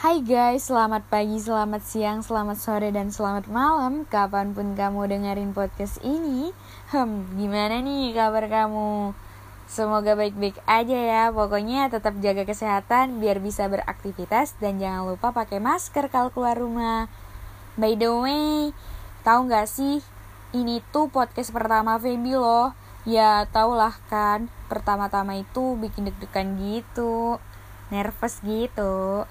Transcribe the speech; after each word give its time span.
Hai 0.00 0.24
guys, 0.24 0.72
selamat 0.72 1.12
pagi, 1.12 1.36
selamat 1.36 1.84
siang, 1.84 2.24
selamat 2.24 2.56
sore, 2.56 2.88
dan 2.88 3.12
selamat 3.12 3.52
malam. 3.52 4.08
Kapan 4.08 4.56
pun 4.56 4.72
kamu 4.72 5.04
dengerin 5.12 5.52
podcast 5.52 6.00
ini 6.00 6.56
Hmm, 6.88 7.28
gimana 7.36 7.84
nih 7.84 8.16
kabar 8.16 8.48
kamu? 8.48 9.12
Semoga 9.68 10.16
baik-baik 10.16 10.56
aja 10.64 10.96
ya. 10.96 11.24
Pokoknya 11.28 11.92
tetap 11.92 12.16
jaga 12.24 12.48
kesehatan 12.48 13.20
biar 13.20 13.44
bisa 13.44 13.68
beraktivitas 13.68 14.56
Dan 14.56 14.80
jangan 14.80 15.04
lupa 15.04 15.36
pakai 15.36 15.60
masker 15.60 16.08
kalau 16.08 16.32
keluar 16.32 16.56
rumah. 16.56 17.12
By 17.76 17.92
the 18.00 18.08
way, 18.08 18.72
tahu 19.20 19.52
gak 19.52 19.68
sih? 19.68 20.00
Ini 20.56 20.80
tuh 20.96 21.12
podcast 21.12 21.52
pertama 21.52 22.00
Feby 22.00 22.40
loh. 22.40 22.72
Ya 23.04 23.44
tau 23.52 23.76
lah 23.76 23.92
kan, 24.08 24.48
pertama-tama 24.72 25.36
itu 25.36 25.76
bikin 25.76 26.08
deg-degan 26.08 26.56
gitu 26.56 27.36
Nervous 27.92 28.40
gitu 28.40 29.28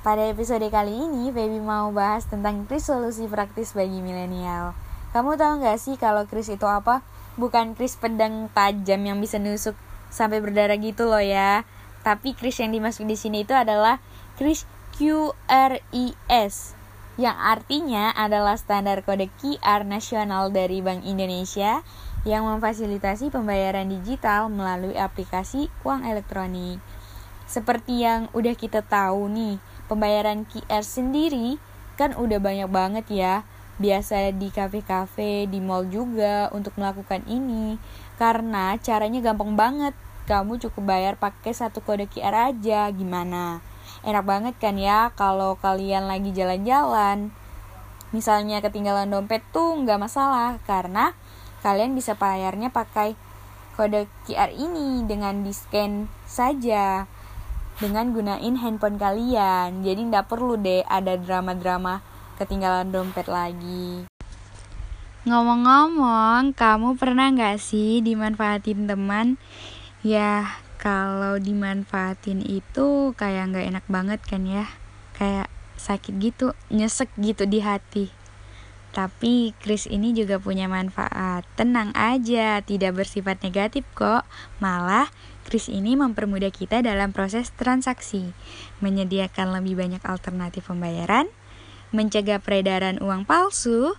pada 0.00 0.24
episode 0.32 0.64
kali 0.72 0.96
ini, 0.96 1.28
Baby 1.28 1.60
mau 1.60 1.92
bahas 1.92 2.24
tentang 2.24 2.64
kris 2.64 2.88
solusi 2.88 3.28
praktis 3.28 3.76
bagi 3.76 4.00
milenial. 4.00 4.72
Kamu 5.12 5.36
tahu 5.36 5.60
nggak 5.60 5.76
sih 5.76 6.00
kalau 6.00 6.24
kris 6.24 6.48
itu 6.48 6.64
apa? 6.64 7.04
Bukan 7.36 7.76
kris 7.76 8.00
pedang 8.00 8.48
tajam 8.56 9.04
yang 9.04 9.20
bisa 9.20 9.36
nusuk 9.36 9.76
sampai 10.08 10.40
berdarah 10.40 10.80
gitu 10.80 11.04
loh 11.04 11.20
ya. 11.20 11.68
Tapi 12.00 12.32
kris 12.32 12.56
yang 12.64 12.72
dimaksud 12.72 13.04
di 13.04 13.16
sini 13.18 13.44
itu 13.44 13.52
adalah 13.52 14.00
kris 14.40 14.64
QRIS 14.96 16.80
yang 17.20 17.36
artinya 17.36 18.16
adalah 18.16 18.56
standar 18.56 19.04
kode 19.04 19.28
QR 19.36 19.84
nasional 19.84 20.48
dari 20.48 20.80
Bank 20.80 21.04
Indonesia 21.04 21.84
yang 22.24 22.48
memfasilitasi 22.48 23.28
pembayaran 23.28 23.92
digital 23.92 24.48
melalui 24.48 24.96
aplikasi 24.96 25.68
uang 25.84 26.08
elektronik. 26.08 26.80
Seperti 27.44 28.08
yang 28.08 28.32
udah 28.32 28.56
kita 28.56 28.80
tahu 28.80 29.28
nih, 29.28 29.60
pembayaran 29.90 30.46
QR 30.46 30.86
sendiri 30.86 31.58
kan 31.98 32.14
udah 32.14 32.38
banyak 32.38 32.70
banget 32.70 33.06
ya 33.10 33.34
biasa 33.80 34.36
di 34.36 34.52
kafe-kafe, 34.52 35.48
di 35.48 35.58
mall 35.58 35.88
juga 35.88 36.52
untuk 36.54 36.76
melakukan 36.76 37.24
ini 37.26 37.80
karena 38.20 38.76
caranya 38.78 39.18
gampang 39.24 39.56
banget. 39.56 39.96
Kamu 40.28 40.60
cukup 40.62 40.84
bayar 40.94 41.18
pakai 41.18 41.50
satu 41.50 41.82
kode 41.82 42.06
QR 42.06 42.54
aja, 42.54 42.86
gimana? 42.92 43.64
Enak 44.06 44.22
banget 44.22 44.54
kan 44.60 44.78
ya 44.78 45.10
kalau 45.16 45.58
kalian 45.58 46.06
lagi 46.06 46.30
jalan-jalan. 46.30 47.34
Misalnya 48.14 48.60
ketinggalan 48.62 49.10
dompet 49.10 49.42
tuh 49.50 49.74
nggak 49.80 49.98
masalah 49.98 50.60
karena 50.68 51.16
kalian 51.64 51.96
bisa 51.96 52.14
bayarnya 52.14 52.70
pakai 52.70 53.16
kode 53.74 54.06
QR 54.28 54.52
ini 54.52 55.08
dengan 55.08 55.40
di 55.40 55.56
scan 55.56 56.04
saja 56.28 57.08
dengan 57.80 58.12
gunain 58.12 58.54
handphone 58.60 59.00
kalian. 59.00 59.80
Jadi 59.80 60.00
nggak 60.12 60.28
perlu 60.28 60.60
deh 60.60 60.84
ada 60.84 61.16
drama-drama 61.16 62.04
ketinggalan 62.36 62.92
dompet 62.92 63.26
lagi. 63.26 64.04
Ngomong-ngomong, 65.24 66.56
kamu 66.56 66.96
pernah 66.96 67.28
nggak 67.32 67.60
sih 67.60 68.00
dimanfaatin 68.00 68.88
teman? 68.88 69.36
Ya, 70.00 70.60
kalau 70.80 71.36
dimanfaatin 71.36 72.40
itu 72.40 73.12
kayak 73.16 73.52
nggak 73.52 73.68
enak 73.68 73.84
banget 73.88 74.20
kan 74.24 74.48
ya. 74.48 74.64
Kayak 75.16 75.52
sakit 75.76 76.16
gitu, 76.20 76.56
nyesek 76.72 77.12
gitu 77.20 77.44
di 77.44 77.60
hati. 77.60 78.19
Tapi 78.90 79.54
Chris 79.62 79.86
ini 79.86 80.10
juga 80.10 80.42
punya 80.42 80.66
manfaat. 80.66 81.46
Tenang 81.54 81.94
aja, 81.94 82.58
tidak 82.62 82.98
bersifat 82.98 83.38
negatif 83.46 83.86
kok. 83.94 84.26
Malah 84.58 85.06
Kris 85.46 85.70
ini 85.70 85.94
mempermudah 85.98 86.50
kita 86.50 86.82
dalam 86.82 87.10
proses 87.10 87.50
transaksi, 87.54 88.30
menyediakan 88.78 89.56
lebih 89.58 89.78
banyak 89.78 90.02
alternatif 90.06 90.70
pembayaran, 90.70 91.26
mencegah 91.90 92.38
peredaran 92.38 93.02
uang 93.02 93.26
palsu, 93.26 93.98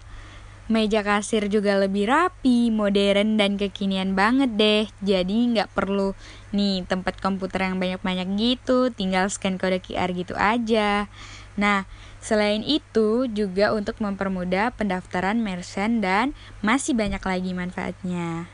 meja 0.72 1.04
kasir 1.04 1.52
juga 1.52 1.76
lebih 1.76 2.08
rapi, 2.08 2.72
modern 2.72 3.36
dan 3.36 3.60
kekinian 3.60 4.16
banget 4.16 4.56
deh. 4.56 4.86
Jadi 5.04 5.52
nggak 5.52 5.76
perlu 5.76 6.16
nih 6.56 6.88
tempat 6.88 7.20
komputer 7.20 7.68
yang 7.68 7.84
banyak-banyak 7.84 8.28
gitu, 8.40 8.88
tinggal 8.96 9.28
scan 9.28 9.60
kode 9.60 9.84
QR 9.84 10.16
gitu 10.16 10.32
aja. 10.40 11.12
Nah, 11.60 11.84
selain 12.24 12.64
itu 12.64 13.28
juga 13.28 13.76
untuk 13.76 14.00
mempermudah 14.00 14.72
pendaftaran 14.76 15.40
merchant 15.44 16.00
dan 16.00 16.32
masih 16.64 16.96
banyak 16.96 17.20
lagi 17.20 17.52
manfaatnya. 17.52 18.48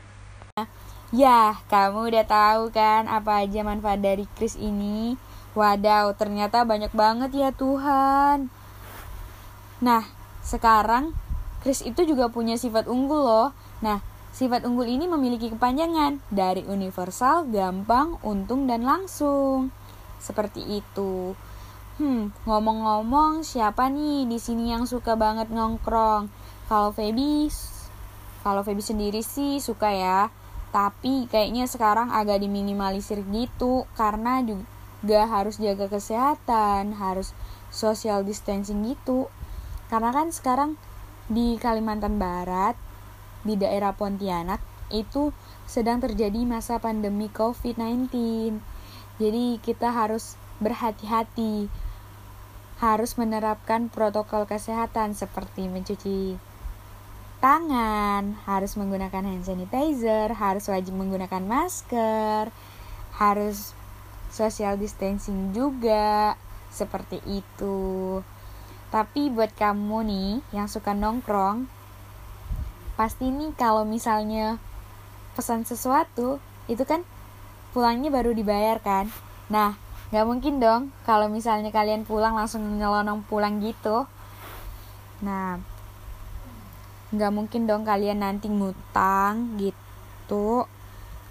Ya, 1.08 1.56
kamu 1.72 2.12
udah 2.12 2.26
tahu 2.28 2.68
kan 2.68 3.08
apa 3.08 3.40
aja 3.46 3.64
manfaat 3.64 4.04
dari 4.04 4.28
kris 4.36 4.60
ini? 4.60 5.16
Wadaw, 5.56 6.12
ternyata 6.18 6.68
banyak 6.68 6.92
banget 6.92 7.30
ya 7.32 7.50
Tuhan. 7.54 8.52
Nah, 9.80 10.04
sekarang 10.44 11.16
kris 11.64 11.80
itu 11.80 12.04
juga 12.04 12.28
punya 12.28 12.60
sifat 12.60 12.90
unggul 12.90 13.24
loh. 13.24 13.48
Nah, 13.80 14.04
sifat 14.36 14.68
unggul 14.68 14.84
ini 14.84 15.08
memiliki 15.08 15.48
kepanjangan 15.48 16.20
dari 16.28 16.66
universal, 16.68 17.48
gampang, 17.48 18.20
untung, 18.20 18.68
dan 18.68 18.84
langsung. 18.84 19.72
Seperti 20.20 20.60
itu. 20.82 21.32
Hmm, 21.98 22.30
ngomong-ngomong, 22.46 23.42
siapa 23.42 23.90
nih 23.90 24.22
di 24.30 24.38
sini 24.38 24.70
yang 24.70 24.86
suka 24.86 25.18
banget 25.18 25.50
nongkrong? 25.50 26.30
Kalau 26.70 26.94
Feby, 26.94 27.50
kalau 28.46 28.62
Feby 28.62 28.78
sendiri 28.78 29.18
sih 29.18 29.58
suka 29.58 29.90
ya. 29.90 30.30
Tapi 30.70 31.26
kayaknya 31.26 31.66
sekarang 31.66 32.14
agak 32.14 32.38
diminimalisir 32.38 33.26
gitu 33.34 33.82
karena 33.98 34.38
juga 34.46 35.26
harus 35.26 35.58
jaga 35.58 35.90
kesehatan, 35.90 36.94
harus 36.94 37.34
social 37.74 38.22
distancing 38.22 38.86
gitu. 38.86 39.26
Karena 39.90 40.14
kan 40.14 40.30
sekarang 40.30 40.78
di 41.26 41.58
Kalimantan 41.58 42.22
Barat, 42.22 42.78
di 43.42 43.58
daerah 43.58 43.90
Pontianak 43.90 44.62
itu 44.94 45.34
sedang 45.66 45.98
terjadi 45.98 46.46
masa 46.46 46.78
pandemi 46.78 47.26
COVID-19. 47.26 48.06
Jadi 49.18 49.58
kita 49.58 49.90
harus 49.90 50.38
berhati-hati 50.62 51.87
harus 52.78 53.18
menerapkan 53.18 53.90
protokol 53.90 54.46
kesehatan 54.46 55.18
seperti 55.18 55.66
mencuci 55.66 56.38
tangan, 57.42 58.38
harus 58.46 58.74
menggunakan 58.78 59.26
hand 59.26 59.46
sanitizer, 59.46 60.30
harus 60.34 60.66
wajib 60.70 60.94
menggunakan 60.94 61.42
masker, 61.42 62.50
harus 63.18 63.74
social 64.30 64.78
distancing 64.78 65.50
juga, 65.50 66.38
seperti 66.70 67.18
itu. 67.26 68.20
Tapi 68.94 69.30
buat 69.30 69.50
kamu 69.58 69.98
nih 70.06 70.32
yang 70.54 70.70
suka 70.70 70.94
nongkrong, 70.94 71.66
pasti 72.94 73.30
nih 73.30 73.54
kalau 73.58 73.82
misalnya 73.82 74.58
pesan 75.34 75.66
sesuatu, 75.66 76.42
itu 76.66 76.82
kan 76.82 77.02
pulangnya 77.70 78.10
baru 78.10 78.34
dibayar 78.34 78.82
kan. 78.82 79.10
Nah, 79.50 79.78
Gak 80.08 80.24
mungkin 80.24 80.56
dong 80.56 80.88
kalau 81.04 81.28
misalnya 81.28 81.68
kalian 81.68 82.08
pulang 82.08 82.32
langsung 82.32 82.64
nyelonong 82.80 83.28
pulang 83.28 83.60
gitu. 83.60 84.08
Nah, 85.20 85.60
gak 87.12 87.32
mungkin 87.32 87.68
dong 87.68 87.84
kalian 87.84 88.24
nanti 88.24 88.48
ngutang 88.48 89.60
gitu. 89.60 90.64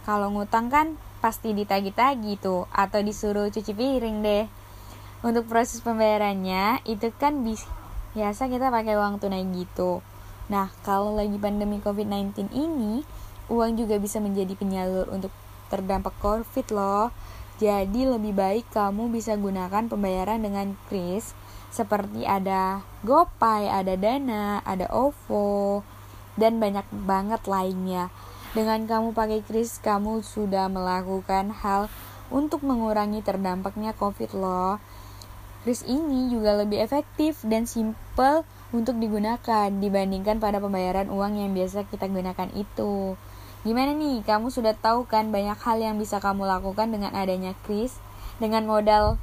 Kalau 0.06 0.30
ngutang 0.30 0.70
kan 0.70 0.94
pasti 1.18 1.58
ditagi-tagi 1.58 2.38
tuh 2.38 2.70
atau 2.70 3.02
disuruh 3.02 3.50
cuci 3.50 3.74
piring 3.74 4.22
deh. 4.22 4.46
Untuk 5.26 5.50
proses 5.50 5.82
pembayarannya 5.82 6.86
itu 6.86 7.10
kan 7.18 7.42
biasa 8.14 8.46
kita 8.46 8.70
pakai 8.70 8.94
uang 8.94 9.18
tunai 9.18 9.42
gitu. 9.58 10.06
Nah, 10.48 10.70
kalau 10.86 11.18
lagi 11.18 11.36
pandemi 11.42 11.82
COVID-19 11.82 12.54
ini, 12.54 13.02
uang 13.50 13.76
juga 13.76 13.98
bisa 13.98 14.22
menjadi 14.22 14.54
penyalur 14.54 15.10
untuk 15.12 15.34
terdampak 15.68 16.14
COVID 16.22 16.68
loh. 16.72 17.12
Jadi 17.58 18.06
lebih 18.06 18.38
baik 18.38 18.70
kamu 18.70 19.10
bisa 19.10 19.34
gunakan 19.34 19.90
pembayaran 19.90 20.46
dengan 20.46 20.78
kris 20.86 21.34
seperti 21.74 22.24
ada 22.24 22.86
GoPay, 23.02 23.66
ada 23.70 23.98
Dana, 23.98 24.62
ada 24.62 24.86
OVO, 24.94 25.82
dan 26.38 26.62
banyak 26.62 26.86
banget 27.06 27.42
lainnya. 27.50 28.14
Dengan 28.54 28.86
kamu 28.86 29.12
pakai 29.18 29.42
kris, 29.42 29.82
kamu 29.82 30.22
sudah 30.22 30.70
melakukan 30.70 31.50
hal 31.50 31.90
untuk 32.30 32.62
mengurangi 32.62 33.26
terdampaknya 33.26 33.92
COVID 33.98 34.38
loh. 34.38 34.78
Kris 35.66 35.84
ini 35.84 36.32
juga 36.32 36.56
lebih 36.56 36.80
efektif 36.80 37.44
dan 37.44 37.68
simple 37.68 38.48
untuk 38.72 39.02
digunakan 39.02 39.68
dibandingkan 39.68 40.40
pada 40.40 40.64
pembayaran 40.64 41.12
uang 41.12 41.42
yang 41.42 41.52
biasa 41.52 41.90
kita 41.90 42.08
gunakan 42.08 42.50
itu. 42.56 43.20
Gimana 43.66 43.98
nih, 43.98 44.22
kamu 44.22 44.54
sudah 44.54 44.78
tahu 44.78 45.10
kan 45.10 45.34
banyak 45.34 45.58
hal 45.58 45.78
yang 45.82 45.98
bisa 45.98 46.22
kamu 46.22 46.46
lakukan 46.46 46.94
dengan 46.94 47.14
adanya 47.18 47.58
kris 47.66 47.98
dengan 48.38 48.70
modal 48.70 49.18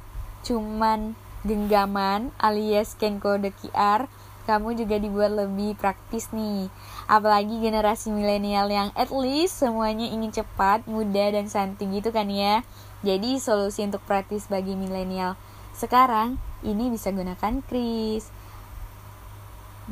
cuman 0.45 1.15
genggaman 1.47 2.29
alias 2.37 2.93
scan 2.93 3.17
kode 3.17 3.49
QR 3.55 4.05
kamu 4.45 4.77
juga 4.77 5.01
dibuat 5.01 5.33
lebih 5.33 5.73
praktis 5.73 6.29
nih. 6.29 6.69
Apalagi 7.09 7.57
generasi 7.65 8.13
milenial 8.13 8.69
yang 8.69 8.89
at 8.93 9.09
least 9.09 9.57
semuanya 9.57 10.05
ingin 10.05 10.29
cepat, 10.29 10.85
mudah 10.85 11.33
dan 11.33 11.49
santai 11.49 11.89
gitu 11.89 12.13
kan 12.13 12.29
ya. 12.29 12.61
Jadi 13.01 13.41
solusi 13.41 13.81
untuk 13.81 14.05
praktis 14.05 14.45
bagi 14.45 14.77
milenial 14.77 15.33
sekarang 15.75 16.39
ini 16.63 16.87
bisa 16.87 17.11
gunakan 17.11 17.59
kris 17.67 18.31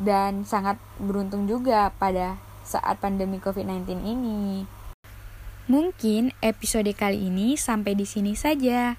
dan 0.00 0.48
sangat 0.48 0.80
beruntung 0.96 1.44
juga 1.44 1.92
pada 2.00 2.40
saat 2.64 2.98
pandemi 2.98 3.38
COVID-19 3.38 4.02
ini. 4.02 4.64
Mungkin 5.64 6.36
episode 6.44 6.92
kali 6.92 7.28
ini 7.28 7.56
sampai 7.56 7.96
di 7.96 8.04
sini 8.04 8.36
saja. 8.36 8.96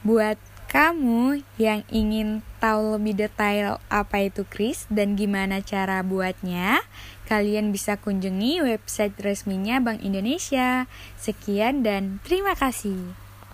Buat 0.00 0.40
kamu 0.74 1.44
yang 1.60 1.84
ingin 1.86 2.42
tahu 2.58 2.98
lebih 2.98 3.14
detail 3.14 3.78
apa 3.92 4.26
itu 4.26 4.42
kris 4.48 4.88
dan 4.90 5.14
gimana 5.14 5.62
cara 5.62 6.00
buatnya, 6.00 6.82
kalian 7.30 7.70
bisa 7.70 7.94
kunjungi 8.00 8.64
website 8.64 9.14
resminya 9.20 9.78
Bank 9.78 10.02
Indonesia. 10.02 10.90
Sekian 11.20 11.86
dan 11.86 12.18
terima 12.24 12.58
kasih. 12.58 13.23